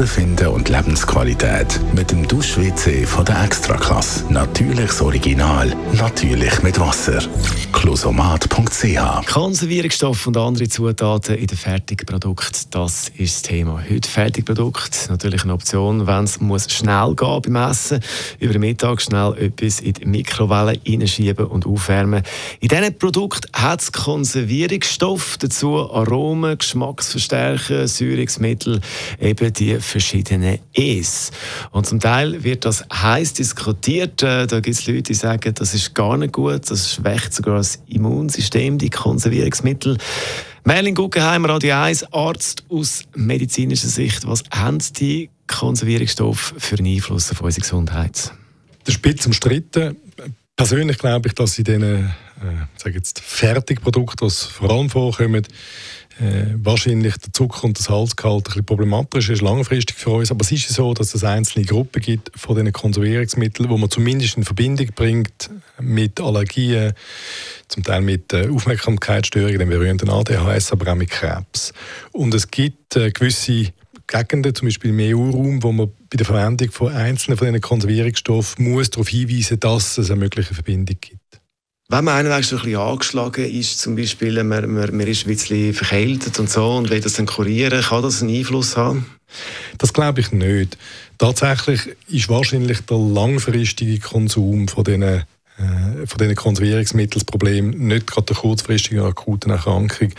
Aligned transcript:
Wohlbefinden 0.00 0.48
und 0.48 0.70
Lebensqualität 0.70 1.78
mit 1.94 2.10
dem 2.10 2.26
Dusch-WC 2.26 3.04
von 3.04 3.22
der 3.22 3.44
Extraklasse. 3.44 4.32
Natürliches 4.32 5.02
Original, 5.02 5.76
natürlich 5.92 6.62
mit 6.62 6.80
Wasser. 6.80 7.18
Closomat.ch 7.72 9.26
Konservierungsstoffe 9.26 10.26
und 10.26 10.38
andere 10.38 10.68
Zutaten 10.68 11.36
in 11.36 11.46
den 11.46 11.58
Fertigprodukten, 11.58 12.70
das 12.70 13.10
ist 13.18 13.34
das 13.34 13.42
Thema. 13.42 13.82
Heute 13.90 14.08
Fertigprodukt, 14.08 15.08
natürlich 15.10 15.44
eine 15.44 15.52
Option, 15.52 16.06
wenn 16.06 16.24
es 16.24 16.40
muss 16.40 16.72
schnell 16.72 17.14
gehen 17.14 17.42
beim 17.42 17.70
Essen. 17.70 18.00
Über 18.38 18.54
den 18.54 18.60
Mittag 18.60 19.02
schnell 19.02 19.34
etwas 19.38 19.80
in 19.80 19.92
die 19.92 20.06
Mikrowelle 20.06 20.80
reinschieben 20.86 21.44
und 21.44 21.66
aufwärmen. 21.66 22.22
In 22.60 22.68
diesen 22.68 22.98
Produkten 22.98 23.52
hat 23.52 23.82
es 23.82 23.92
Konservierungsstoffe, 23.92 25.36
dazu 25.38 25.76
Aromen, 25.92 26.56
Geschmacksverstärker, 26.56 27.86
Säurungsmittel, 27.86 28.80
eben 29.20 29.52
die 29.52 29.78
verschiedenen 29.90 30.58
E's. 30.72 31.30
Und 31.70 31.86
zum 31.86 32.00
Teil 32.00 32.42
wird 32.42 32.64
das 32.64 32.84
heiß 32.92 33.34
diskutiert. 33.34 34.22
Äh, 34.22 34.46
da 34.46 34.60
gibt 34.60 34.76
es 34.76 34.86
Leute, 34.86 35.02
die 35.02 35.14
sagen, 35.14 35.52
das 35.54 35.74
ist 35.74 35.94
gar 35.94 36.16
nicht 36.16 36.32
gut, 36.32 36.70
das 36.70 36.94
schwächt 36.94 37.34
sogar 37.34 37.56
das 37.56 37.82
Immunsystem, 37.86 38.78
die 38.78 38.90
Konservierungsmittel. 38.90 39.98
Merlin 40.64 40.94
Guggenheim, 40.94 41.44
Radio 41.44 41.74
1, 41.76 42.12
Arzt 42.12 42.64
aus 42.68 43.04
medizinischer 43.14 43.88
Sicht. 43.88 44.26
Was 44.26 44.44
haben 44.50 44.78
die 44.98 45.30
Konservierungsstoffe 45.46 46.54
für 46.58 46.78
einen 46.78 46.94
Einfluss 46.94 47.30
auf 47.30 47.40
unsere 47.40 47.62
Gesundheit? 47.62 48.32
Das 48.84 48.94
ist 48.94 48.98
ein 48.98 49.02
bisschen 49.02 49.26
umstritten. 49.26 49.96
Persönlich 50.56 50.98
glaube 50.98 51.28
ich, 51.28 51.34
dass 51.34 51.58
in 51.58 51.64
diesen 51.64 52.10
äh, 52.40 52.66
sage 52.76 52.96
jetzt 52.96 53.20
Fertigprodukten, 53.20 54.28
die 54.28 54.34
vor 54.34 54.70
allem 54.70 54.90
vorkommen, 54.90 55.46
äh, 56.20 56.54
wahrscheinlich 56.56 57.16
der 57.16 57.32
Zucker 57.32 57.64
und 57.64 57.78
das 57.78 57.86
Salzgehalt 57.86 58.54
ein 58.54 58.64
problematisch 58.64 59.30
ist, 59.30 59.40
langfristig 59.40 59.96
für 59.96 60.10
uns. 60.10 60.30
Aber 60.30 60.42
es 60.42 60.52
ist 60.52 60.68
so, 60.68 60.92
dass 60.92 61.14
es 61.14 61.24
einzelne 61.24 61.64
Gruppen 61.64 62.02
gibt 62.02 62.30
von 62.38 62.56
diesen 62.56 62.72
Konservierungsmitteln, 62.72 63.70
wo 63.70 63.78
man 63.78 63.90
zumindest 63.90 64.36
in 64.36 64.44
Verbindung 64.44 64.88
bringt 64.94 65.50
mit 65.80 66.20
Allergien, 66.20 66.92
zum 67.68 67.84
Teil 67.84 68.02
mit 68.02 68.32
äh, 68.32 68.48
Aufmerksamkeitsstörungen, 68.48 69.58
dem 69.58 69.68
berühmten 69.70 70.10
ADHS, 70.10 70.72
aber 70.72 70.92
auch 70.92 70.96
mit 70.96 71.10
Krebs. 71.10 71.72
Und 72.12 72.34
es 72.34 72.50
gibt 72.50 72.96
äh, 72.96 73.10
gewisse 73.10 73.72
Gegenden, 74.06 74.54
zum 74.54 74.66
Beispiel 74.66 74.90
im 74.90 75.16
EU-Raum, 75.16 75.62
wo 75.62 75.72
man 75.72 75.88
bei 76.10 76.16
der 76.16 76.26
Verwendung 76.26 76.70
von 76.72 76.92
einzelnen 76.92 77.38
von 77.38 77.46
diesen 77.46 77.60
Konservierungsstoffen 77.60 78.68
muss 78.68 78.90
darauf 78.90 79.08
hinweisen, 79.08 79.60
dass 79.60 79.96
es 79.98 80.10
eine 80.10 80.20
mögliche 80.20 80.52
Verbindung 80.52 80.96
gibt. 81.00 81.19
Wenn 81.92 82.04
man 82.04 82.24
einen 82.24 82.42
so 82.44 82.54
ein 82.54 82.62
bisschen 82.62 82.78
angeschlagen 82.78 83.44
ist, 83.44 83.80
zum 83.80 83.96
Beispiel, 83.96 84.44
man, 84.44 84.72
man, 84.72 84.96
man 84.96 85.06
ist 85.08 85.26
ein 85.26 85.28
bisschen 85.30 85.74
verkältet 85.74 86.38
und 86.38 86.48
so 86.48 86.76
und 86.76 86.88
will 86.88 87.00
das 87.00 87.14
dann 87.14 87.26
kurieren, 87.26 87.82
kann 87.82 88.02
das 88.04 88.22
einen 88.22 88.32
Einfluss 88.32 88.76
haben? 88.76 89.06
Das 89.76 89.92
glaube 89.92 90.20
ich 90.20 90.30
nicht. 90.30 90.78
Tatsächlich 91.18 91.96
ist 92.06 92.28
wahrscheinlich 92.28 92.78
der 92.82 92.96
langfristige 92.96 93.98
Konsum 93.98 94.68
von 94.68 94.84
diesen 94.84 95.24
von 96.06 96.18
diesen 96.18 96.34
Konservierungsmitteln 96.34 97.70
nicht 97.70 98.06
gerade 98.06 98.26
der 98.26 98.36
kurzfristigen 98.36 99.00
akuten 99.00 99.50
Erkrankung. 99.50 100.12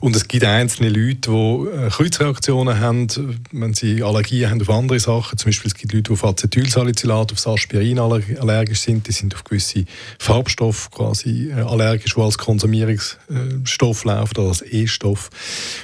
Und 0.00 0.16
es 0.16 0.28
gibt 0.28 0.44
einzelne 0.44 0.88
Leute, 0.88 1.30
die 1.30 1.76
äh, 1.86 1.90
Kreuzreaktionen 1.90 2.80
haben, 2.80 3.08
wenn 3.52 3.74
sie 3.74 4.02
Allergien 4.02 4.50
haben 4.50 4.60
auf 4.60 4.70
andere 4.70 5.00
Sachen. 5.00 5.38
Zum 5.38 5.48
Beispiel 5.48 5.68
es 5.68 5.74
gibt 5.74 5.92
Leute, 5.92 6.04
die 6.04 6.12
auf 6.12 6.24
Acetylsalicylat, 6.24 7.32
auf 7.32 7.46
Aspirin 7.46 7.98
allergisch 7.98 8.80
sind. 8.80 9.08
Die 9.08 9.12
sind 9.12 9.34
auf 9.34 9.44
gewisse 9.44 9.84
Farbstoffe 10.18 10.90
quasi 10.90 11.50
äh, 11.50 11.62
allergisch, 11.62 12.14
die 12.14 12.20
als 12.20 12.38
Konsumierungsstoff 12.38 14.04
laufen 14.04 14.38
oder 14.38 14.48
als 14.48 14.62
E-Stoff. 14.62 15.30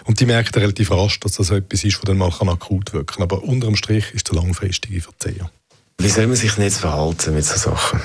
Und 0.04 0.20
die 0.20 0.26
merken 0.26 0.54
relativ 0.58 0.90
rasch, 0.90 1.18
dass 1.20 1.32
das 1.32 1.50
etwas 1.50 1.84
ist, 1.84 1.96
das 1.96 2.04
dann 2.04 2.18
mal 2.18 2.28
akut 2.28 2.92
wirken 2.92 3.06
kann. 3.06 3.22
Aber 3.22 3.42
unterm 3.42 3.76
Strich 3.76 4.14
ist 4.14 4.28
der 4.28 4.36
langfristige 4.36 5.00
Verzehr. 5.00 5.50
Wie 5.98 6.08
soll 6.08 6.26
man 6.26 6.36
sich 6.36 6.56
jetzt 6.56 6.78
verhalten 6.78 7.34
mit 7.34 7.44
solchen 7.44 7.70
Sachen? 7.70 8.00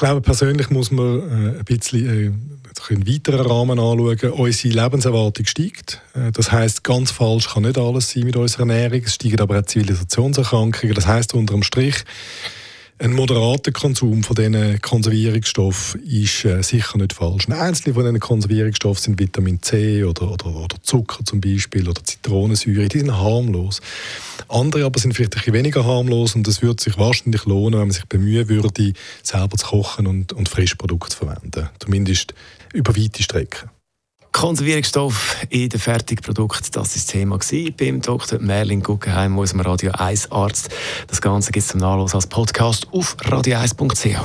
Glaube, 0.00 0.20
persönlich 0.20 0.70
muss 0.70 0.90
man 0.90 1.20
äh, 1.20 1.58
ein 1.58 1.64
bisschen 1.64 2.08
äh, 2.08 2.32
einen 2.88 3.06
weiteren 3.06 3.46
Rahmen 3.46 3.78
anschauen. 3.78 4.32
Unsere 4.32 4.74
Lebenserwartung 4.74 5.46
steigt. 5.46 6.00
Äh, 6.14 6.32
das 6.32 6.50
heißt, 6.50 6.82
ganz 6.82 7.10
falsch 7.10 7.48
kann 7.48 7.62
nicht 7.62 7.78
alles 7.78 8.10
sein 8.10 8.24
mit 8.24 8.36
unserer 8.36 8.62
Ernährung. 8.62 9.02
Es 9.04 9.14
steigen 9.14 9.40
aber 9.40 9.60
auch 9.60 9.64
Zivilisationserkrankungen. 9.64 10.94
Das 10.94 11.06
heißt 11.06 11.34
unterm 11.34 11.62
Strich, 11.62 12.04
ein 13.00 13.14
moderater 13.14 13.72
Konsum 13.72 14.22
von 14.22 14.36
diesen 14.36 14.80
Konservierungsstoffen 14.82 16.02
ist 16.02 16.44
äh, 16.44 16.62
sicher 16.62 16.98
nicht 16.98 17.14
falsch. 17.14 17.48
Einzelne 17.48 17.94
von 17.94 18.04
diesen 18.04 18.20
Konservierungsstoffen 18.20 19.02
sind 19.02 19.18
Vitamin 19.18 19.62
C 19.62 20.04
oder, 20.04 20.30
oder, 20.30 20.46
oder 20.54 20.76
Zucker 20.82 21.24
zum 21.24 21.40
Beispiel 21.40 21.88
oder 21.88 22.04
Zitronensäure. 22.04 22.88
Die 22.88 22.98
sind 22.98 23.16
harmlos. 23.16 23.80
Andere 24.48 24.84
aber 24.84 25.00
sind 25.00 25.14
vielleicht 25.14 25.34
ein 25.34 25.38
bisschen 25.38 25.54
weniger 25.54 25.86
harmlos 25.86 26.34
und 26.34 26.46
es 26.46 26.60
würde 26.60 26.82
sich 26.82 26.98
wahrscheinlich 26.98 27.46
lohnen, 27.46 27.80
wenn 27.80 27.88
man 27.88 27.92
sich 27.92 28.04
bemühen 28.04 28.50
würde, 28.50 28.92
selber 29.22 29.56
zu 29.56 29.66
kochen 29.66 30.06
und, 30.06 30.34
und 30.34 30.50
Frischprodukte 30.50 31.16
zu 31.16 31.24
verwenden. 31.24 31.70
Zumindest 31.78 32.34
über 32.74 32.94
weite 32.94 33.22
Strecken. 33.22 33.70
Konservierungsstoff 34.40 35.36
in 35.50 35.68
den 35.68 35.78
Fertigprodukten, 35.78 36.72
das 36.72 36.76
war 36.76 36.94
das 36.94 37.04
Thema 37.04 37.38
beim 37.78 38.00
Dr. 38.00 38.38
Merlin 38.38 38.82
Guggenheim, 38.82 39.36
unserem 39.36 39.60
Radio 39.60 39.92
1 39.92 40.32
Arzt. 40.32 40.70
Das 41.08 41.20
Ganze 41.20 41.52
gibt 41.52 41.64
es 41.64 41.68
zum 41.68 41.80
Nachlesen 41.80 42.14
als 42.14 42.26
Podcast 42.26 42.88
auf 42.90 43.18
radio1.ch. 43.18 44.18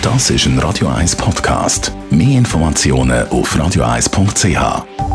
Das 0.00 0.30
ist 0.30 0.46
ein 0.46 0.58
Radio 0.58 0.88
1 0.88 1.16
Podcast. 1.16 1.92
Mehr 2.08 2.38
Informationen 2.38 3.28
auf 3.28 3.54
radio1.ch. 3.54 5.13